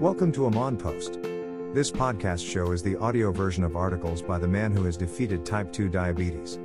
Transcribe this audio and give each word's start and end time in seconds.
Welcome 0.00 0.32
to 0.32 0.46
Amon 0.46 0.78
Post. 0.78 1.18
This 1.74 1.90
podcast 1.90 2.50
show 2.50 2.72
is 2.72 2.82
the 2.82 2.96
audio 2.96 3.32
version 3.32 3.62
of 3.64 3.76
articles 3.76 4.22
by 4.22 4.38
the 4.38 4.48
man 4.48 4.74
who 4.74 4.84
has 4.84 4.96
defeated 4.96 5.44
type 5.44 5.74
2 5.74 5.90
diabetes. 5.90 6.56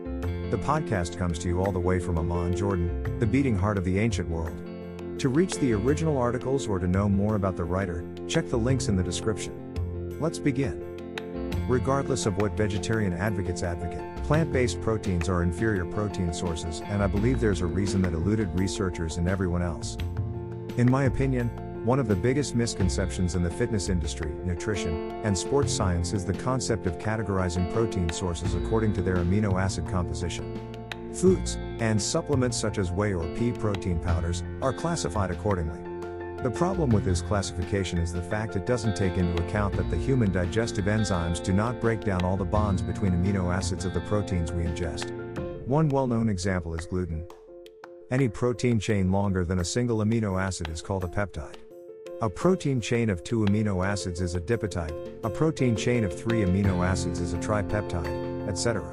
The 0.51 0.57
podcast 0.63 1.17
comes 1.17 1.37
to 1.39 1.49
you 1.49 1.59
all 1.59 1.73
the 1.73 1.77
way 1.77 1.99
from 1.99 2.17
Amman, 2.17 2.55
Jordan, 2.55 3.19
the 3.19 3.25
beating 3.25 3.57
heart 3.57 3.77
of 3.77 3.83
the 3.83 3.99
ancient 3.99 4.29
world. 4.29 4.55
To 5.19 5.27
reach 5.27 5.55
the 5.55 5.73
original 5.73 6.17
articles 6.17 6.65
or 6.65 6.79
to 6.79 6.87
know 6.87 7.09
more 7.09 7.35
about 7.35 7.57
the 7.57 7.65
writer, 7.65 8.05
check 8.25 8.47
the 8.47 8.55
links 8.55 8.87
in 8.87 8.95
the 8.95 9.03
description. 9.03 10.17
Let's 10.21 10.39
begin. 10.39 10.81
Regardless 11.67 12.25
of 12.27 12.37
what 12.37 12.55
vegetarian 12.55 13.11
advocates 13.11 13.63
advocate, 13.63 14.23
plant 14.23 14.53
based 14.53 14.79
proteins 14.79 15.27
are 15.27 15.43
inferior 15.43 15.83
protein 15.83 16.31
sources, 16.31 16.79
and 16.85 17.03
I 17.03 17.07
believe 17.07 17.41
there's 17.41 17.59
a 17.59 17.65
reason 17.65 18.01
that 18.03 18.13
eluded 18.13 18.57
researchers 18.57 19.17
and 19.17 19.27
everyone 19.27 19.61
else. 19.61 19.97
In 20.77 20.89
my 20.89 21.03
opinion, 21.03 21.51
one 21.85 21.99
of 21.99 22.07
the 22.07 22.15
biggest 22.15 22.55
misconceptions 22.55 23.35
in 23.35 23.43
the 23.43 23.49
fitness 23.49 23.89
industry, 23.89 24.31
nutrition, 24.43 25.11
and 25.23 25.37
sports 25.37 25.71
science 25.71 26.13
is 26.13 26.25
the 26.25 26.33
concept 26.33 26.87
of 26.87 26.97
categorizing 26.97 27.71
protein 27.71 28.09
sources 28.09 28.55
according 28.55 28.91
to 28.91 29.03
their 29.03 29.17
amino 29.17 29.61
acid 29.61 29.87
composition. 29.87 30.59
Foods 31.13 31.59
and 31.79 32.01
supplements 32.01 32.57
such 32.57 32.79
as 32.79 32.91
whey 32.91 33.13
or 33.13 33.27
pea 33.35 33.51
protein 33.51 33.99
powders 33.99 34.41
are 34.63 34.73
classified 34.73 35.29
accordingly. 35.29 35.79
The 36.41 36.49
problem 36.49 36.89
with 36.89 37.05
this 37.05 37.21
classification 37.21 37.99
is 37.99 38.11
the 38.11 38.19
fact 38.19 38.55
it 38.55 38.65
doesn't 38.65 38.95
take 38.95 39.17
into 39.17 39.43
account 39.43 39.75
that 39.75 39.91
the 39.91 39.97
human 39.97 40.31
digestive 40.31 40.85
enzymes 40.85 41.43
do 41.43 41.53
not 41.53 41.79
break 41.79 42.01
down 42.01 42.23
all 42.23 42.35
the 42.35 42.43
bonds 42.43 42.81
between 42.81 43.11
amino 43.11 43.53
acids 43.55 43.85
of 43.85 43.93
the 43.93 44.01
proteins 44.01 44.51
we 44.51 44.63
ingest. 44.63 45.11
One 45.67 45.89
well 45.89 46.07
known 46.07 46.29
example 46.29 46.73
is 46.73 46.87
gluten. 46.87 47.27
Any 48.09 48.27
protein 48.27 48.79
chain 48.79 49.11
longer 49.11 49.45
than 49.45 49.59
a 49.59 49.65
single 49.65 49.99
amino 49.99 50.41
acid 50.41 50.69
is 50.69 50.81
called 50.81 51.03
a 51.03 51.07
peptide. 51.07 51.57
A 52.21 52.29
protein 52.29 52.79
chain 52.79 53.09
of 53.09 53.25
two 53.25 53.39
amino 53.39 53.85
acids 53.85 54.21
is 54.21 54.35
a 54.35 54.39
dipeptide, 54.39 55.19
a 55.25 55.29
protein 55.29 55.75
chain 55.75 56.05
of 56.05 56.17
three 56.17 56.45
amino 56.45 56.87
acids 56.87 57.19
is 57.19 57.33
a 57.33 57.37
tripeptide, 57.37 58.47
etc. 58.47 58.89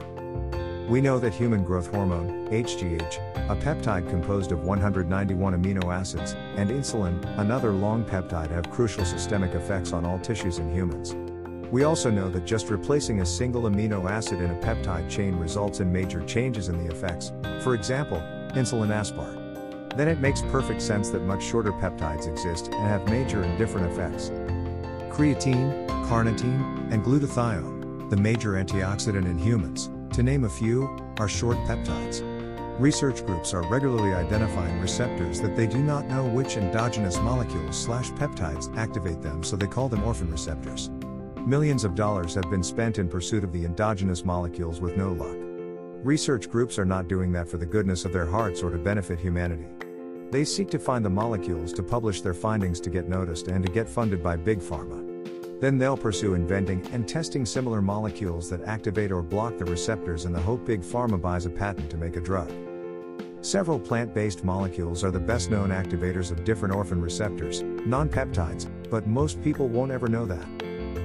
We 0.89 1.01
know 1.01 1.21
that 1.21 1.33
human 1.33 1.63
growth 1.63 1.87
hormone, 1.87 2.49
HGH, 2.49 3.49
a 3.49 3.55
peptide 3.55 4.11
composed 4.11 4.51
of 4.51 4.65
191 4.65 5.63
amino 5.63 5.95
acids, 5.95 6.33
and 6.57 6.69
insulin, 6.69 7.25
another 7.39 7.71
long 7.71 8.05
peptide, 8.05 8.51
have 8.51 8.69
crucial 8.73 9.05
systemic 9.05 9.55
effects 9.55 9.93
on 9.93 10.05
all 10.05 10.19
tissues 10.19 10.59
in 10.59 10.73
humans. 10.73 11.15
We 11.71 11.85
also 11.85 12.11
know 12.11 12.29
that 12.29 12.45
just 12.45 12.71
replacing 12.71 13.21
a 13.21 13.27
single 13.27 13.63
amino 13.63 14.11
acid 14.11 14.41
in 14.41 14.51
a 14.51 14.59
peptide 14.59 15.09
chain 15.09 15.37
results 15.37 15.79
in 15.79 15.93
major 15.93 16.25
changes 16.25 16.69
in 16.69 16.85
the 16.85 16.93
effects, 16.93 17.31
for 17.63 17.77
example, 17.77 18.19
insulin 18.57 18.89
aspart 18.89 19.42
then 19.97 20.09
it 20.09 20.21
makes 20.21 20.43
perfect 20.43 20.81
sense 20.81 21.11
that 21.11 21.23
much 21.23 21.43
shorter 21.43 21.73
peptides 21.73 22.27
exist 22.27 22.67
and 22.67 22.89
have 22.89 23.09
major 23.09 23.43
and 23.43 23.59
different 23.59 23.91
effects. 23.91 24.31
Creatine, 25.11 25.87
carnitine, 26.09 26.93
and 26.93 27.05
glutathione, 27.05 28.09
the 28.11 28.17
major 28.17 28.53
antioxidant 28.53 29.27
in 29.27 29.39
humans, 29.39 29.91
to 30.15 30.23
name 30.23 30.45
a 30.45 30.49
few, 30.49 30.85
are 31.19 31.29
short 31.29 31.57
peptides. 31.59 32.23
Research 32.79 33.25
groups 33.27 33.53
are 33.53 33.63
regularly 33.69 34.15
identifying 34.15 34.81
receptors 34.81 35.41
that 35.41 35.57
they 35.57 35.67
do 35.67 35.79
not 35.79 36.07
know 36.09 36.25
which 36.25 36.57
endogenous 36.57 37.19
molecules 37.19 37.79
slash 37.79 38.11
peptides 38.13 38.75
activate 38.77 39.21
them 39.21 39.45
so 39.45 39.57
they 39.57 39.67
call 39.67 39.89
them 39.89 40.03
orphan 40.05 40.31
receptors. 40.31 40.91
Millions 41.47 41.85
of 41.85 41.95
dollars 41.95 42.35
have 42.35 42.49
been 42.51 42.63
spent 42.63 42.99
in 42.99 43.09
pursuit 43.09 43.45
of 43.45 43.53
the 43.53 43.65
endogenous 43.65 44.25
molecules 44.25 44.81
with 44.81 44.97
no 44.97 45.13
luck. 45.13 45.37
Research 46.05 46.49
groups 46.49 46.79
are 46.79 46.85
not 46.85 47.09
doing 47.09 47.31
that 47.33 47.49
for 47.49 47.59
the 47.59 47.67
goodness 47.67 48.05
of 48.05 48.13
their 48.13 48.27
hearts 48.27 48.63
or 48.63 48.71
to 48.71 48.79
benefit 48.79 49.19
humanity. 49.19 49.67
They 50.33 50.47
seek 50.47 50.71
to 50.71 50.79
find 50.79 51.05
the 51.05 51.11
molecules 51.11 51.75
to 51.75 51.83
publish 51.83 52.23
their 52.23 52.33
findings 52.33 52.81
to 52.81 52.89
get 52.89 53.07
noticed 53.07 53.49
and 53.49 53.63
to 53.67 53.71
get 53.71 53.87
funded 53.87 54.23
by 54.23 54.37
Big 54.37 54.61
Pharma. 54.61 55.61
Then 55.61 55.77
they'll 55.77 55.95
pursue 55.95 56.33
inventing 56.33 56.87
and 56.91 57.07
testing 57.07 57.45
similar 57.45 57.83
molecules 57.83 58.49
that 58.49 58.65
activate 58.65 59.13
or 59.13 59.21
block 59.21 59.59
the 59.59 59.67
receptors 59.67 60.25
in 60.25 60.33
the 60.33 60.41
hope 60.41 60.65
Big 60.65 60.81
Pharma 60.81 61.21
buys 61.21 61.45
a 61.45 61.51
patent 61.51 61.91
to 61.91 61.99
make 61.99 62.17
a 62.17 62.21
drug. 62.21 62.51
Several 63.43 63.79
plant 63.79 64.15
based 64.15 64.43
molecules 64.43 65.05
are 65.05 65.11
the 65.11 65.21
best 65.21 65.51
known 65.51 65.69
activators 65.69 66.31
of 66.31 66.45
different 66.45 66.75
orphan 66.75 67.03
receptors, 67.03 67.61
non 67.61 68.09
peptides, 68.09 68.71
but 68.89 69.07
most 69.07 69.43
people 69.43 69.69
won't 69.69 69.93
ever 69.93 70.09
know 70.09 70.25
that. 70.25 70.49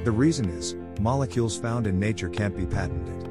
The 0.05 0.11
reason 0.11 0.49
is, 0.51 0.77
molecules 1.01 1.59
found 1.59 1.85
in 1.85 1.99
nature 1.99 2.29
can't 2.29 2.55
be 2.55 2.65
patented. 2.65 3.29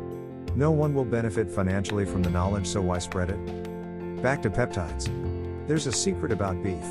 No 0.54 0.70
one 0.72 0.92
will 0.92 1.06
benefit 1.06 1.50
financially 1.50 2.04
from 2.04 2.22
the 2.22 2.30
knowledge, 2.30 2.66
so 2.66 2.82
why 2.82 2.98
spread 2.98 3.30
it? 3.30 4.22
Back 4.22 4.42
to 4.42 4.50
peptides. 4.50 5.35
There's 5.66 5.88
a 5.88 5.92
secret 5.92 6.30
about 6.30 6.62
beef. 6.62 6.84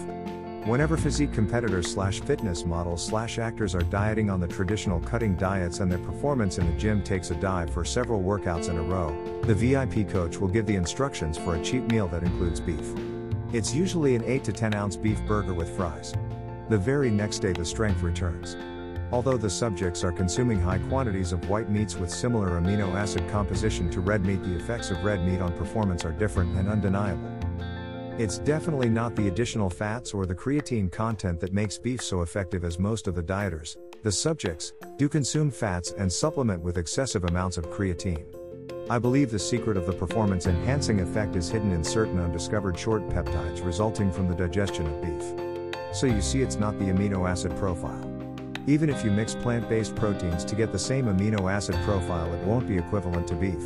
Whenever 0.66 0.98
physique 0.98 1.32
competitors 1.32 1.90
slash 1.94 2.20
fitness 2.20 2.66
models 2.66 3.06
slash 3.06 3.40
actors 3.40 3.74
are 3.74 3.84
dieting 3.84 4.30
on 4.30 4.42
the 4.42 4.48
traditional 4.48 5.00
cutting 5.00 5.36
diets 5.36 5.80
and 5.80 5.90
their 5.90 6.00
performance 6.00 6.58
in 6.58 6.68
the 6.68 6.78
gym 6.78 7.02
takes 7.02 7.32
a 7.32 7.36
dive 7.36 7.70
for 7.70 7.86
several 7.86 8.22
workouts 8.22 8.68
in 8.68 8.78
a 8.78 8.82
row, 8.82 9.16
the 9.44 9.56
VIP 9.56 10.10
coach 10.10 10.38
will 10.40 10.50
give 10.50 10.66
the 10.66 10.76
instructions 10.76 11.38
for 11.38 11.56
a 11.56 11.64
cheap 11.64 11.90
meal 11.90 12.10
that 12.10 12.24
includes 12.24 12.60
beef. 12.60 12.94
It's 13.54 13.74
usually 13.74 14.16
an 14.16 14.26
8 14.26 14.44
to 14.44 14.52
10 14.52 14.74
ounce 14.74 14.98
beef 14.98 15.22
burger 15.26 15.54
with 15.54 15.74
fries. 15.78 16.14
The 16.68 16.78
very 16.78 17.12
next 17.12 17.40
day 17.40 17.54
the 17.54 17.64
strength 17.64 18.02
returns. 18.02 18.58
Although 19.14 19.38
the 19.38 19.50
subjects 19.50 20.04
are 20.04 20.12
consuming 20.12 20.60
high 20.60 20.80
quantities 20.80 21.32
of 21.32 21.48
white 21.48 21.70
meats 21.70 21.96
with 21.96 22.10
similar 22.10 22.60
amino 22.60 22.94
acid 22.96 23.30
composition 23.30 23.90
to 23.92 24.02
red 24.02 24.26
meat, 24.26 24.44
the 24.44 24.56
effects 24.56 24.92
of 24.92 25.02
red 25.06 25.26
meat 25.26 25.40
on 25.40 25.54
performance 25.54 26.04
are 26.04 26.12
different 26.12 26.58
and 26.58 26.68
undeniable. 26.68 27.45
It's 28.18 28.38
definitely 28.38 28.88
not 28.88 29.14
the 29.18 29.28
additional 29.28 29.70
fats 29.70 30.14
or 30.14 30.26
the 30.26 30.34
creatine 30.34 30.90
content 30.90 31.38
that 31.42 31.52
makes 31.52 31.78
beef 31.78 32.02
so 32.02 32.22
effective 32.22 32.64
as 32.64 32.80
most 32.80 33.08
of 33.08 33.16
the 33.16 33.22
dieters, 33.22 33.76
the 34.04 34.12
subjects, 34.12 34.72
do 34.96 35.10
consume 35.10 35.52
fats 35.52 35.92
and 35.98 36.10
supplement 36.12 36.64
with 36.64 36.78
excessive 36.78 37.26
amounts 37.26 37.58
of 37.58 37.70
creatine. 37.70 38.24
I 38.90 39.00
believe 39.00 39.32
the 39.32 39.38
secret 39.38 39.76
of 39.76 39.86
the 39.86 39.92
performance 39.92 40.46
enhancing 40.46 41.02
effect 41.02 41.36
is 41.36 41.50
hidden 41.50 41.74
in 41.74 41.84
certain 41.84 42.18
undiscovered 42.18 42.80
short 42.80 43.06
peptides 43.10 43.66
resulting 43.66 44.14
from 44.14 44.30
the 44.30 44.36
digestion 44.36 44.88
of 44.88 45.02
beef. 45.02 45.76
So 45.94 46.08
you 46.08 46.22
see, 46.22 46.42
it's 46.42 46.56
not 46.56 46.80
the 46.80 46.86
amino 46.86 47.30
acid 47.30 47.54
profile. 47.58 48.10
Even 48.66 48.90
if 48.90 49.04
you 49.04 49.12
mix 49.12 49.36
plant 49.36 49.68
based 49.68 49.94
proteins 49.94 50.46
to 50.46 50.56
get 50.56 50.72
the 50.72 50.80
same 50.80 51.08
amino 51.08 51.52
acid 51.52 51.76
profile, 51.84 52.34
it 52.34 52.46
won't 52.46 52.66
be 52.66 52.78
equivalent 52.78 53.28
to 53.28 53.36
beef. 53.36 53.62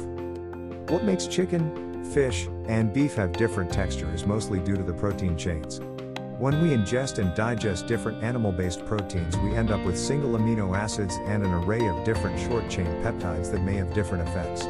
What 0.90 1.04
makes 1.04 1.28
chicken, 1.28 1.89
fish, 2.14 2.47
and 2.68 2.94
beef 2.94 3.16
have 3.16 3.31
different 3.34 3.72
textures 3.72 4.25
mostly 4.25 4.59
due 4.59 4.75
to 4.75 4.84
the 4.84 4.94
protein 4.94 5.38
chains. 5.38 5.80
When 6.40 6.62
we 6.62 6.70
ingest 6.70 7.20
and 7.20 7.36
digest 7.36 7.88
different 7.88 8.24
animal 8.24 8.52
based 8.52 8.86
proteins, 8.86 9.38
we 9.38 9.56
end 9.56 9.72
up 9.72 9.84
with 9.86 9.97
single 9.97 10.40
amino 10.40 10.75
acids 10.75 11.18
and 11.25 11.44
an 11.44 11.53
array 11.53 11.86
of 11.88 12.03
different 12.06 12.40
short 12.40 12.70
chain 12.70 12.88
peptides 13.03 13.52
that 13.52 13.62
may 13.62 13.75
have 13.75 13.94
different 13.94 14.28
effects. 14.28 14.64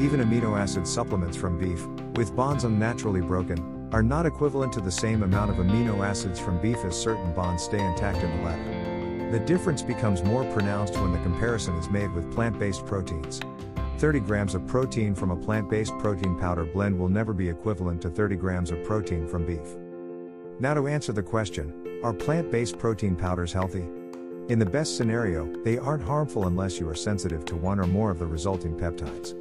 Even 0.00 0.20
amino 0.20 0.58
acid 0.58 0.86
supplements 0.86 1.36
from 1.36 1.58
beef, 1.58 1.86
with 2.16 2.34
bonds 2.34 2.64
unnaturally 2.64 3.20
broken, 3.20 3.90
are 3.92 4.02
not 4.02 4.24
equivalent 4.24 4.72
to 4.72 4.80
the 4.80 4.90
same 4.90 5.22
amount 5.22 5.50
of 5.50 5.58
amino 5.58 6.04
acids 6.04 6.40
from 6.40 6.60
beef 6.62 6.82
as 6.84 6.98
certain 6.98 7.32
bonds 7.34 7.62
stay 7.62 7.78
intact 7.78 8.22
in 8.22 8.36
the 8.38 8.44
latter. 8.44 9.30
The 9.30 9.40
difference 9.40 9.82
becomes 9.82 10.22
more 10.22 10.44
pronounced 10.52 10.94
when 10.94 11.12
the 11.12 11.18
comparison 11.18 11.74
is 11.76 11.90
made 11.90 12.10
with 12.12 12.32
plant 12.32 12.58
based 12.58 12.86
proteins. 12.86 13.40
30 14.02 14.18
grams 14.18 14.56
of 14.56 14.66
protein 14.66 15.14
from 15.14 15.30
a 15.30 15.36
plant 15.36 15.70
based 15.70 15.96
protein 15.98 16.36
powder 16.36 16.64
blend 16.64 16.98
will 16.98 17.08
never 17.08 17.32
be 17.32 17.48
equivalent 17.48 18.02
to 18.02 18.10
30 18.10 18.34
grams 18.34 18.72
of 18.72 18.82
protein 18.82 19.28
from 19.28 19.46
beef. 19.46 19.76
Now, 20.58 20.74
to 20.74 20.88
answer 20.88 21.12
the 21.12 21.22
question 21.22 22.00
are 22.02 22.12
plant 22.12 22.50
based 22.50 22.80
protein 22.80 23.14
powders 23.14 23.52
healthy? 23.52 23.86
In 24.48 24.58
the 24.58 24.66
best 24.66 24.96
scenario, 24.96 25.46
they 25.62 25.78
aren't 25.78 26.02
harmful 26.02 26.48
unless 26.48 26.80
you 26.80 26.88
are 26.88 26.96
sensitive 26.96 27.44
to 27.44 27.54
one 27.54 27.78
or 27.78 27.86
more 27.86 28.10
of 28.10 28.18
the 28.18 28.26
resulting 28.26 28.76
peptides. 28.76 29.36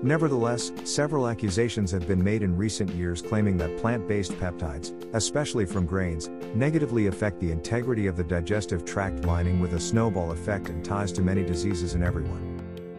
Nevertheless, 0.00 0.70
several 0.84 1.26
accusations 1.26 1.90
have 1.90 2.06
been 2.06 2.22
made 2.22 2.44
in 2.44 2.56
recent 2.56 2.90
years 2.90 3.20
claiming 3.20 3.56
that 3.56 3.76
plant 3.78 4.06
based 4.06 4.34
peptides, 4.34 4.94
especially 5.12 5.66
from 5.66 5.86
grains, 5.86 6.28
negatively 6.54 7.08
affect 7.08 7.40
the 7.40 7.50
integrity 7.50 8.06
of 8.06 8.16
the 8.16 8.22
digestive 8.22 8.84
tract 8.84 9.24
lining 9.24 9.58
with 9.58 9.74
a 9.74 9.80
snowball 9.80 10.30
effect 10.30 10.68
and 10.68 10.84
ties 10.84 11.10
to 11.10 11.20
many 11.20 11.42
diseases 11.42 11.96
in 11.96 12.04
everyone. 12.04 12.53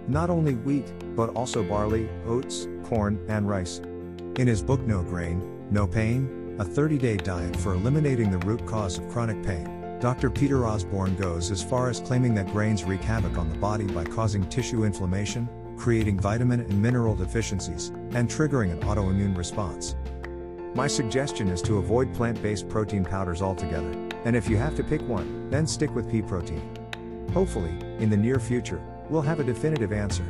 Not 0.07 0.29
only 0.29 0.53
wheat, 0.53 0.93
but 1.15 1.29
also 1.29 1.63
barley, 1.63 2.09
oats, 2.27 2.67
corn, 2.83 3.19
and 3.27 3.49
rice. 3.49 3.79
In 4.37 4.47
his 4.47 4.61
book 4.61 4.81
No 4.81 5.01
Grain, 5.01 5.67
No 5.71 5.87
Pain, 5.87 6.55
a 6.59 6.63
30 6.63 6.97
day 6.97 7.17
diet 7.17 7.55
for 7.55 7.73
eliminating 7.73 8.29
the 8.29 8.45
root 8.45 8.65
cause 8.65 8.97
of 8.97 9.09
chronic 9.09 9.41
pain, 9.43 9.97
Dr. 9.99 10.29
Peter 10.29 10.65
Osborne 10.67 11.15
goes 11.15 11.49
as 11.51 11.63
far 11.63 11.89
as 11.89 11.99
claiming 11.99 12.35
that 12.35 12.51
grains 12.51 12.83
wreak 12.83 13.01
havoc 13.01 13.37
on 13.37 13.49
the 13.49 13.57
body 13.57 13.85
by 13.85 14.03
causing 14.03 14.47
tissue 14.49 14.83
inflammation, 14.83 15.49
creating 15.77 16.19
vitamin 16.19 16.59
and 16.59 16.81
mineral 16.81 17.15
deficiencies, 17.15 17.89
and 18.11 18.29
triggering 18.29 18.71
an 18.71 18.81
autoimmune 18.81 19.35
response. 19.35 19.95
My 20.75 20.87
suggestion 20.87 21.47
is 21.47 21.61
to 21.63 21.77
avoid 21.77 22.13
plant 22.13 22.41
based 22.43 22.69
protein 22.69 23.03
powders 23.03 23.41
altogether, 23.41 23.91
and 24.25 24.35
if 24.35 24.49
you 24.49 24.57
have 24.57 24.75
to 24.75 24.83
pick 24.83 25.01
one, 25.07 25.49
then 25.49 25.65
stick 25.65 25.93
with 25.95 26.11
pea 26.11 26.21
protein. 26.21 26.61
Hopefully, 27.33 27.71
in 27.99 28.09
the 28.09 28.17
near 28.17 28.39
future, 28.39 28.81
we'll 29.09 29.21
have 29.21 29.39
a 29.39 29.43
definitive 29.43 29.91
answer. 29.91 30.23